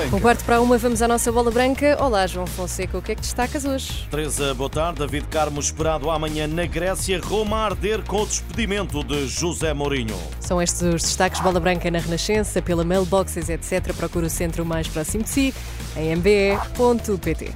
[0.00, 0.16] Branca.
[0.16, 1.96] Um quarto para uma, vamos à nossa bola branca.
[2.00, 4.06] Olá, João Fonseca, o que é que destacas hoje?
[4.10, 5.00] Teresa, boa tarde.
[5.00, 7.20] David Carmo esperado amanhã na Grécia.
[7.20, 10.16] Roma a arder com o despedimento de José Mourinho.
[10.40, 13.94] São estes os destaques bola branca na Renascença, pela mailboxes, etc.
[13.94, 15.54] Procura o centro mais próximo de si
[15.96, 17.52] em mbe.pt.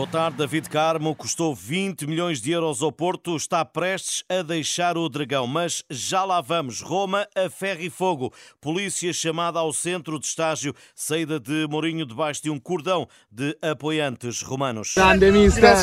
[0.00, 1.14] Boa tarde, David Carmo.
[1.14, 3.36] Custou 20 milhões de euros ao Porto.
[3.36, 5.46] Está prestes a deixar o Dragão.
[5.46, 6.80] Mas já lá vamos.
[6.80, 8.32] Roma a ferro e fogo.
[8.62, 10.74] Polícia chamada ao centro de estágio.
[10.94, 14.94] Saída de Mourinho debaixo de um cordão de apoiantes romanos.
[14.96, 15.76] Grande mister.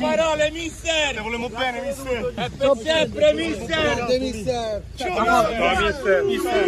[0.00, 1.14] Parole, mister.
[1.14, 2.34] Te volemo bene, mister.
[2.82, 3.94] Sempre, mister.
[3.94, 4.82] Grande mister.
[4.96, 6.24] Ciao, mister.
[6.24, 6.66] Mister.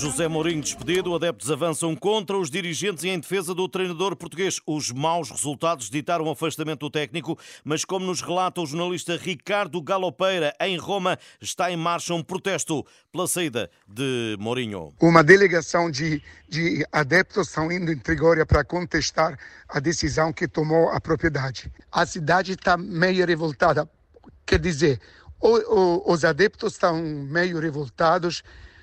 [0.00, 4.58] José Mourinho despedido, adeptos avançam contra os dirigentes e em defesa do treinador português.
[4.66, 9.82] Os maus resultados ditaram o afastamento do técnico, mas como nos relata o jornalista Ricardo
[9.82, 14.94] Galopeira, em Roma está em marcha um protesto pela saída de Mourinho.
[14.98, 20.88] Uma delegação de, de adeptos estão indo em Trigória para contestar a decisão que tomou
[20.88, 21.70] a propriedade.
[21.92, 23.86] A cidade está meio revoltada.
[24.46, 24.98] Quer dizer,
[25.42, 28.42] os adeptos estão meio revoltados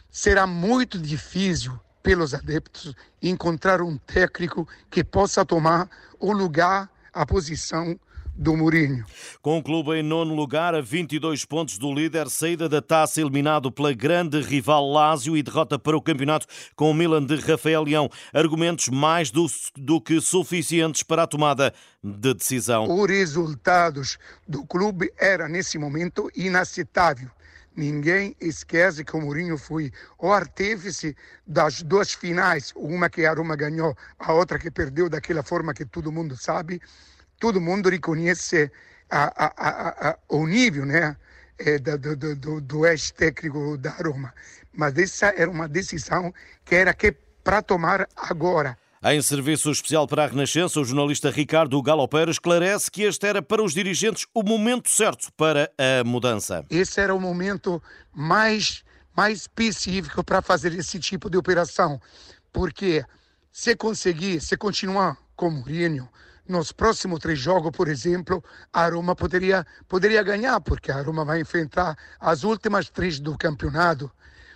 [0.10, 8.00] será muito difícil pelos adeptos encontrar um técnico que possa tomar o lugar, a posição
[8.38, 9.04] do Mourinho.
[9.42, 13.72] Com o clube em nono lugar, a 22 pontos do líder, saída da taça eliminado
[13.72, 18.10] pela grande rival Lazio e derrota para o campeonato com o Milan de Rafael Leão.
[18.32, 22.86] Argumentos mais do, do que suficientes para a tomada de decisão.
[22.86, 27.30] Os resultados do clube era nesse momento inaceitável.
[27.78, 33.56] Ninguém esquece que o Mourinho foi o artífice das duas finais, uma que a Roma
[33.56, 36.82] ganhou, a outra que perdeu daquela forma que todo mundo sabe.
[37.40, 38.72] Todo mundo reconhece
[39.12, 41.16] a, a, o nível né,
[41.60, 44.34] é, do, do, do, do ex-técnico da Roma.
[44.74, 46.34] Mas essa era uma decisão
[46.66, 47.12] que era que
[47.44, 48.76] para tomar agora.
[49.04, 53.62] Em serviço especial para a Renascença, o jornalista Ricardo Galopeira esclarece que este era para
[53.62, 56.66] os dirigentes o momento certo para a mudança.
[56.68, 57.82] Esse era o momento
[58.12, 58.84] mais,
[59.16, 62.02] mais específico para fazer esse tipo de operação,
[62.52, 63.06] porque
[63.52, 66.10] se conseguir, se continuar com Mourinho,
[66.50, 68.44] nos próximos três jogos, por exemplo,
[68.74, 74.10] a Roma poderia, poderia ganhar, porque a Roma vai enfrentar as últimas três do campeonato.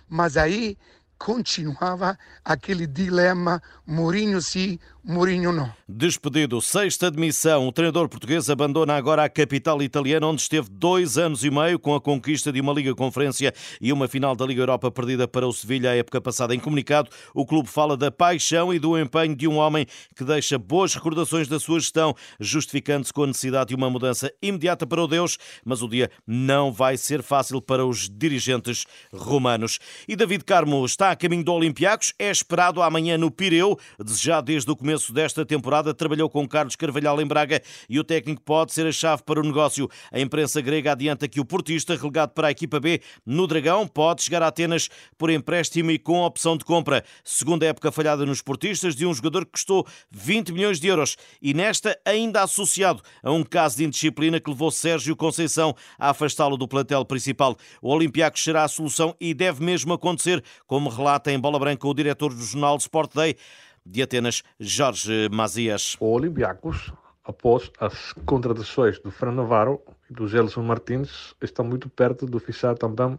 [0.08, 0.76] Mas aí
[1.18, 5.68] continuava aquele dilema Mourinho sim, Mourinho não.
[5.88, 11.44] Despedido, sexta admissão, o treinador português abandona agora a capital italiana, onde esteve dois anos
[11.44, 14.92] e meio com a conquista de uma Liga Conferência e uma final da Liga Europa
[14.92, 16.54] perdida para o Sevilha a época passada.
[16.54, 20.56] Em comunicado, o clube fala da paixão e do empenho de um homem que deixa
[20.56, 25.08] boas recordações da sua gestão, justificando-se com a necessidade de uma mudança imediata para o
[25.08, 29.80] Deus, mas o dia não vai ser fácil para os dirigentes romanos.
[30.06, 34.70] E David Carmo está a caminho do Olympiacos, é esperado amanhã no Pireu, desejado desde
[34.70, 38.86] o começo desta temporada, trabalhou com Carlos Carvalhal em Braga e o técnico pode ser
[38.86, 39.88] a chave para o negócio.
[40.10, 44.22] A imprensa grega adianta que o portista, relegado para a equipa B no Dragão, pode
[44.22, 47.04] chegar a Atenas por empréstimo e com opção de compra.
[47.24, 51.54] Segunda época falhada nos portistas de um jogador que custou 20 milhões de euros e
[51.54, 56.68] nesta ainda associado a um caso de indisciplina que levou Sérgio Conceição a afastá-lo do
[56.68, 57.56] plantel principal.
[57.80, 61.94] O Olympiacos será a solução e deve mesmo acontecer, como relata em Bola Branca o
[61.94, 63.36] diretor do jornal Sport Day
[63.84, 65.96] de Atenas, Jorge Mazias.
[66.00, 66.92] O Olympiacos,
[67.24, 72.76] após as contratações do Fran Navarro e do Gelson Martins, está muito perto de fechar
[72.76, 73.18] também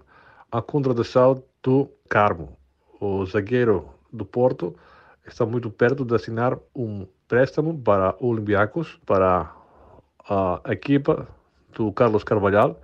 [0.52, 2.58] a contratação do Carmo.
[3.00, 4.76] O zagueiro do Porto
[5.26, 9.52] está muito perto de assinar um préstamo para o Olympiacos, para
[10.30, 11.28] a equipa
[11.74, 12.82] do Carlos Carvalhal.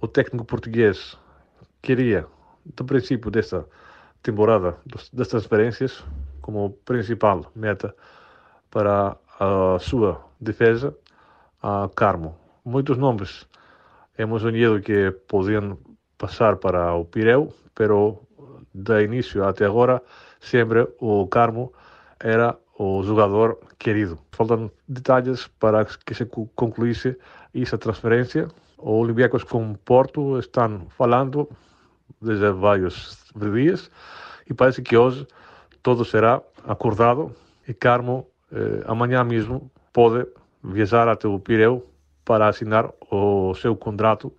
[0.00, 1.16] O técnico português
[1.80, 2.26] queria,
[2.64, 3.66] do princípio desta
[4.22, 4.76] temporada
[5.12, 6.04] das transferências
[6.44, 7.96] como principal meta
[8.70, 10.94] para a sua defesa
[11.62, 12.36] a Carmo.
[12.62, 13.48] Muitos nomes
[14.18, 15.78] hemos unido que podiam
[16.18, 18.20] passar para o Pireu, pero
[18.74, 20.02] de início até agora
[20.38, 21.72] sempre o Carmo
[22.20, 24.18] era o jogador querido.
[24.32, 27.16] Faltam detalhes para que se concluísse
[27.54, 28.48] essa transferência.
[28.76, 31.48] O Olympiacos com Porto estão falando
[32.20, 33.90] desde vários dias
[34.46, 35.26] e parece que hoje
[35.84, 37.30] tudo será acordado
[37.68, 40.26] e Carmo eh, amanhã mesmo pode
[40.62, 41.86] viajar até o Pireu
[42.24, 44.32] para assinar o seu contrato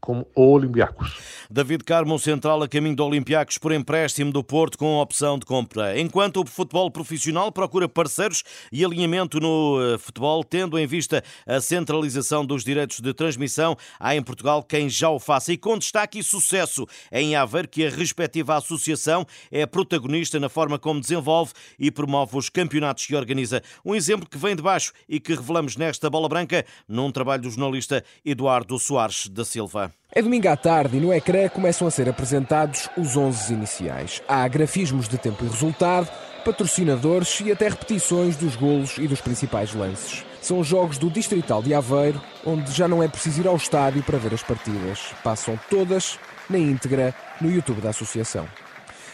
[0.00, 1.18] como o Olympiacos.
[1.50, 5.98] David Carmo, central a caminho do Olympiacos por empréstimo do Porto com opção de compra.
[5.98, 11.60] Enquanto o futebol profissional procura parceiros e alinhamento no eh, futebol, tendo em vista a
[11.60, 16.18] centralização dos direitos de transmissão, há em Portugal quem já o faça e com destaque
[16.18, 21.90] e sucesso em Aveiro que a respectiva associação é protagonista na forma como desenvolve e
[21.90, 23.62] promove os campeonatos que organiza.
[23.84, 27.50] Um exemplo que vem de baixo e que revelamos nesta bola branca num trabalho do
[27.50, 29.85] jornalista Eduardo Soares da Silva.
[30.12, 34.22] É domingo à tarde e no ecrã começam a ser apresentados os 11 iniciais.
[34.26, 36.08] Há grafismos de tempo e resultado,
[36.44, 40.24] patrocinadores e até repetições dos golos e dos principais lances.
[40.40, 44.02] São os jogos do Distrital de Aveiro, onde já não é preciso ir ao estádio
[44.02, 45.00] para ver as partidas.
[45.22, 46.18] Passam todas
[46.48, 48.46] na íntegra no YouTube da associação.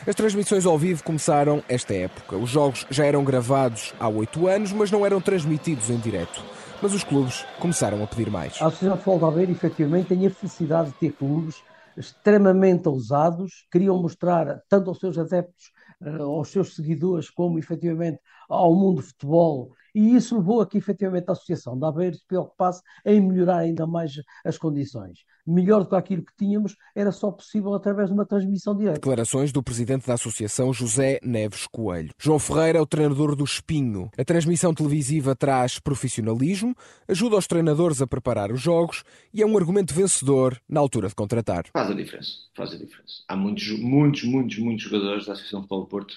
[0.06, 2.36] As transmissões ao vivo começaram esta época.
[2.36, 6.44] Os jogos já eram gravados há oito anos, mas não eram transmitidos em direto
[6.82, 8.60] mas os clubes começaram a pedir mais.
[8.60, 11.62] A Associação de Futebol de Aveiro, efetivamente, tem a felicidade de ter clubes
[11.96, 15.70] extremamente ousados, queriam mostrar tanto aos seus adeptos,
[16.02, 18.18] eh, aos seus seguidores, como efetivamente
[18.52, 22.26] ao mundo do futebol e isso levou a que, efetivamente, a Associação da Aveiro se
[22.26, 24.12] preocupasse em melhorar ainda mais
[24.44, 25.18] as condições.
[25.46, 28.94] Melhor do que aquilo que tínhamos, era só possível através de uma transmissão direta.
[28.94, 32.10] Declarações do presidente da Associação, José Neves Coelho.
[32.18, 34.08] João Ferreira é o treinador do Espinho.
[34.16, 36.74] A transmissão televisiva traz profissionalismo,
[37.08, 39.02] ajuda os treinadores a preparar os jogos
[39.34, 41.64] e é um argumento vencedor na altura de contratar.
[41.72, 43.24] Faz a diferença, faz a diferença.
[43.28, 46.14] Há muitos, muitos, muitos, muitos jogadores da Associação de Futebol Porto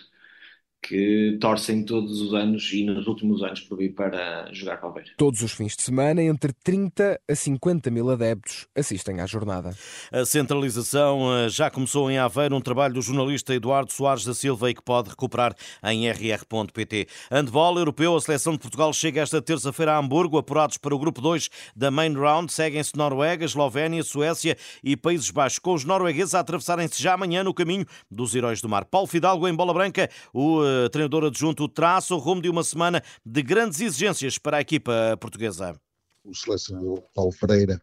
[0.88, 4.94] que torcem todos os anos e nos últimos anos por vir para jogar para o
[4.94, 5.10] Beira.
[5.18, 9.76] Todos os fins de semana, entre 30 a 50 mil adeptos assistem à jornada.
[10.12, 14.70] A centralização eh, já começou em Aveiro, um trabalho do jornalista Eduardo Soares da Silva
[14.70, 17.08] e que pode recuperar em rr.pt.
[17.32, 21.20] Handball europeu, a seleção de Portugal chega esta terça-feira a Hamburgo, apurados para o grupo
[21.20, 22.54] 2 da Main Round.
[22.54, 27.54] Seguem-se Noruega, Eslovénia, Suécia e Países Baixos, com os noruegueses a atravessarem-se já amanhã no
[27.54, 28.86] caminho dos Heróis do Mar.
[28.86, 33.02] Paulo Fidalgo em bola branca, o eh, treinador adjunto, traça o rumo de uma semana
[33.26, 35.80] de grandes exigências para a equipa portuguesa.
[36.24, 37.82] O selecionador Paulo Pereira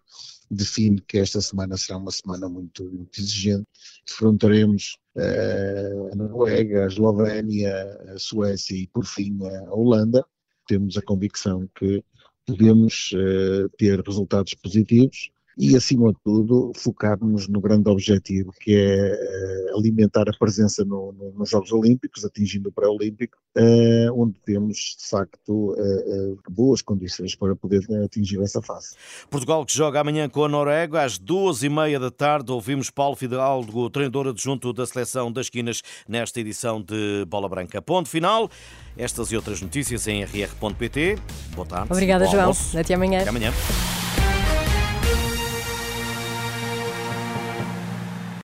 [0.50, 3.66] define que esta semana será uma semana muito, muito exigente.
[4.06, 10.24] Defrontaremos uh, a Noruega, a Eslovénia, a Suécia e, por fim, a Holanda.
[10.66, 12.04] Temos a convicção que
[12.46, 19.72] podemos uh, ter resultados positivos e, acima de tudo, focarmos no grande objetivo que é
[19.72, 24.96] uh, alimentar a presença no, no, nos Jogos Olímpicos, atingindo o pré-olímpico, uh, onde temos,
[24.98, 28.94] de facto, uh, boas condições para poder atingir essa fase.
[29.30, 33.16] Portugal que joga amanhã com a Noruega, às duas e meia da tarde, ouvimos Paulo
[33.16, 37.80] Fidalgo, treinador adjunto da seleção das Quinas, nesta edição de Bola Branca.
[37.82, 38.50] Ponto final.
[38.96, 41.18] Estas e outras notícias em rr.pt.
[41.54, 41.88] Boa tarde.
[41.90, 42.52] Obrigada, João.
[42.78, 43.20] Até amanhã.
[43.20, 43.52] Até amanhã.